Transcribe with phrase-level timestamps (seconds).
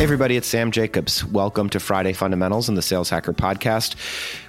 [0.00, 1.26] Hey, everybody, it's Sam Jacobs.
[1.26, 3.96] Welcome to Friday Fundamentals and the Sales Hacker Podcast.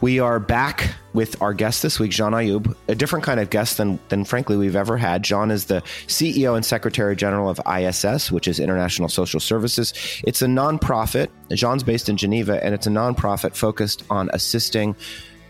[0.00, 3.76] We are back with our guest this week, Jean Ayoub, a different kind of guest
[3.76, 5.22] than, than frankly we've ever had.
[5.22, 9.92] Jean is the CEO and Secretary General of ISS, which is International Social Services.
[10.26, 11.28] It's a nonprofit.
[11.50, 14.96] Jean's based in Geneva, and it's a nonprofit focused on assisting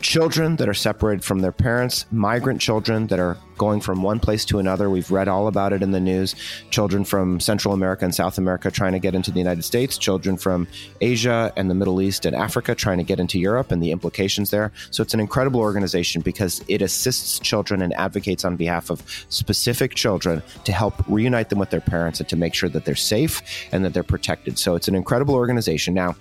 [0.00, 4.44] children that are separated from their parents, migrant children that are going from one place
[4.44, 4.90] to another.
[4.90, 6.34] We've read all about it in the news.
[6.70, 10.36] Children from Central America and South America trying to get into the United States, children
[10.36, 10.68] from
[11.00, 14.50] Asia and the Middle East and Africa trying to get into Europe and the implications
[14.50, 14.72] there.
[14.90, 19.94] So it's an incredible organization because it assists children and advocates on behalf of specific
[19.94, 23.42] children to help reunite them with their parents and to make sure that they're safe
[23.72, 24.58] and that they're protected.
[24.58, 25.94] So it's an incredible organization.
[25.94, 26.16] Now,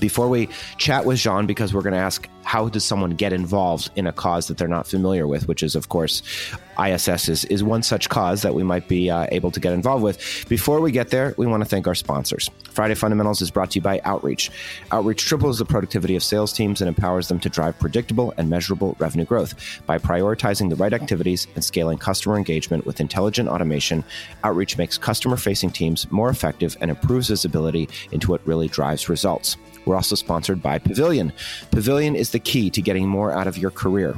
[0.00, 3.90] before we chat with Jean, because we're going to ask how does someone get involved
[3.96, 6.22] in a cause that they're not familiar with, which is, of course,
[6.84, 10.02] ISS is, is one such cause that we might be uh, able to get involved
[10.02, 10.48] with.
[10.48, 12.50] Before we get there, we want to thank our sponsors.
[12.70, 14.50] Friday Fundamentals is brought to you by Outreach.
[14.90, 18.96] Outreach triples the productivity of sales teams and empowers them to drive predictable and measurable
[18.98, 19.82] revenue growth.
[19.86, 24.02] By prioritizing the right activities and scaling customer engagement with intelligent automation,
[24.42, 29.56] Outreach makes customer facing teams more effective and improves visibility into what really drives results.
[29.90, 31.32] We're also sponsored by Pavilion.
[31.72, 34.16] Pavilion is the key to getting more out of your career.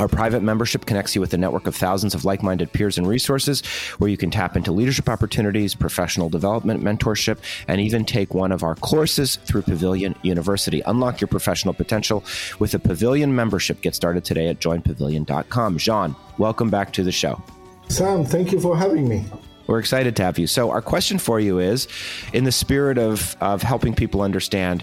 [0.00, 3.06] Our private membership connects you with a network of thousands of like minded peers and
[3.06, 3.64] resources
[3.98, 7.38] where you can tap into leadership opportunities, professional development, mentorship,
[7.68, 10.80] and even take one of our courses through Pavilion University.
[10.80, 12.24] Unlock your professional potential
[12.58, 13.80] with a Pavilion membership.
[13.82, 15.78] Get started today at joinpavilion.com.
[15.78, 17.40] Jean, welcome back to the show.
[17.86, 19.26] Sam, thank you for having me.
[19.68, 20.46] We're excited to have you.
[20.46, 21.86] So, our question for you is
[22.32, 24.82] in the spirit of, of helping people understand,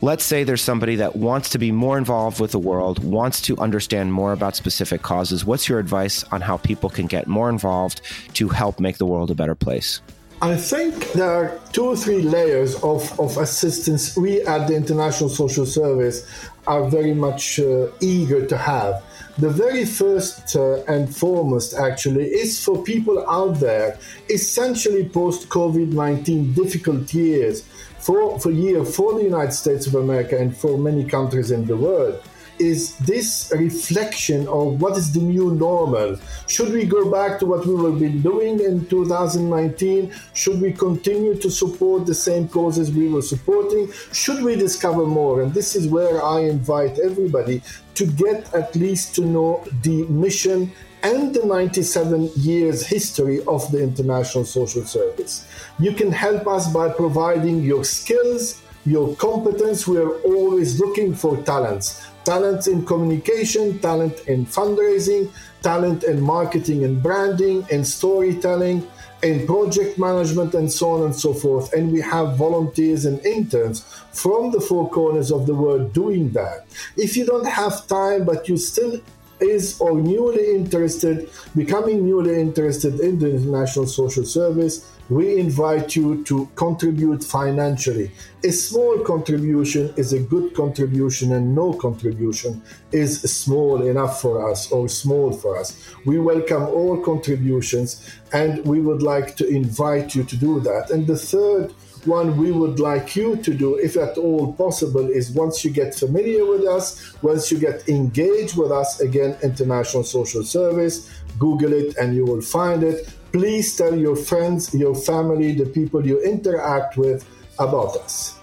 [0.00, 3.58] let's say there's somebody that wants to be more involved with the world, wants to
[3.58, 5.44] understand more about specific causes.
[5.44, 8.00] What's your advice on how people can get more involved
[8.34, 10.00] to help make the world a better place?
[10.40, 15.30] I think there are two or three layers of, of assistance we at the International
[15.30, 16.26] Social Service
[16.66, 19.02] are very much uh, eager to have.
[19.38, 23.98] The very first uh, and foremost, actually, is for people out there,
[24.30, 27.62] essentially post COVID 19 difficult years
[27.98, 31.76] for, for year for the United States of America and for many countries in the
[31.76, 32.22] world
[32.58, 36.18] is this reflection of what is the new normal?
[36.46, 40.12] Should we go back to what we were been doing in 2019?
[40.34, 43.90] Should we continue to support the same causes we were supporting?
[44.12, 45.42] Should we discover more?
[45.42, 47.62] And this is where I invite everybody
[47.94, 53.82] to get at least to know the mission and the 97 years history of the
[53.82, 55.46] International Social Service.
[55.78, 59.86] You can help us by providing your skills, your competence.
[59.86, 65.30] We are always looking for talents talent in communication, talent in fundraising,
[65.62, 68.84] talent in marketing and branding, and storytelling,
[69.22, 71.72] and project management, and so on and so forth.
[71.72, 76.66] And we have volunteers and interns from the four corners of the world doing that.
[76.96, 79.00] If you don't have time, but you still
[79.40, 86.24] is or newly interested, becoming newly interested in the international social service, we invite you
[86.24, 88.10] to contribute financially.
[88.42, 92.60] A small contribution is a good contribution, and no contribution
[92.90, 95.94] is small enough for us or small for us.
[96.04, 100.90] We welcome all contributions, and we would like to invite you to do that.
[100.90, 101.72] And the third
[102.06, 105.94] one we would like you to do, if at all possible, is once you get
[105.94, 111.96] familiar with us, once you get engaged with us, again, International Social Service, Google it
[111.96, 113.08] and you will find it.
[113.32, 117.26] Please tell your friends, your family, the people you interact with
[117.58, 118.38] about us.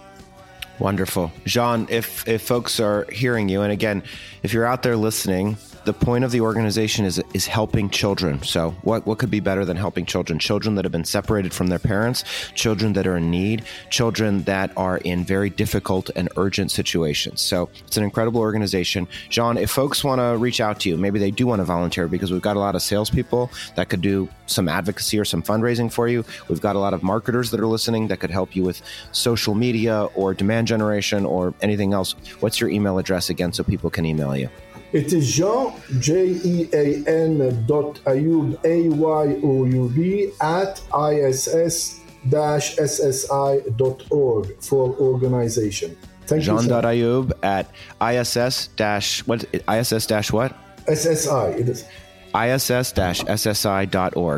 [0.80, 1.32] Wonderful.
[1.46, 4.04] Jean, if, if folks are hearing you, and again,
[4.42, 8.42] if you're out there listening, the point of the organization is is helping children.
[8.44, 10.40] So what what could be better than helping children?
[10.40, 12.24] Children that have been separated from their parents,
[12.54, 17.42] children that are in need, children that are in very difficult and urgent situations.
[17.42, 19.08] So it's an incredible organization.
[19.30, 22.08] Jean, if folks want to reach out to you, maybe they do want to volunteer
[22.08, 25.92] because we've got a lot of salespeople that could do some advocacy or some fundraising
[25.92, 26.24] for you.
[26.50, 28.82] We've got a lot of marketers that are listening that could help you with
[29.12, 32.16] social media or demand generation or anything else.
[32.40, 34.50] What's your email address again so people can email you?
[34.92, 40.80] It is Jean, J E A N dot Ayoub, A Y O U B, at
[40.94, 42.00] ISS
[42.30, 45.98] SSI dot org for organization.
[46.28, 46.58] Thank Jean.
[46.58, 46.70] you.
[46.70, 50.56] Jean Ayoub at ISS dash what ISS dash what?
[50.86, 51.60] SSI.
[51.60, 51.86] It is
[52.36, 53.96] iss-ssi.org.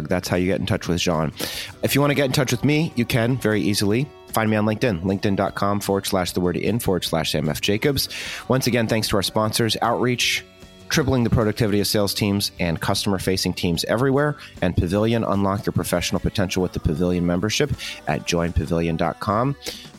[0.07, 1.31] That's how you get in touch with Jean.
[1.83, 4.07] If you want to get in touch with me, you can very easily.
[4.27, 8.09] Find me on LinkedIn, linkedin.com forward slash the word in forward slash MF Jacobs.
[8.50, 10.44] Once again, thanks to our sponsors, Outreach,
[10.89, 14.36] tripling the productivity of sales teams and customer facing teams everywhere.
[14.62, 17.71] And Pavilion, unlock your professional potential with the Pavilion membership
[18.07, 19.56] at joinpavilion.com.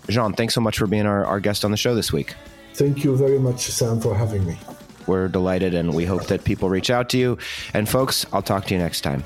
[0.08, 2.34] Jean, thanks so much for being our, our guest on the show this week.
[2.74, 4.56] Thank you very much, Sam, for having me.
[5.06, 7.38] We're delighted and we hope that people reach out to you.
[7.74, 9.22] And folks, I'll talk to you next time.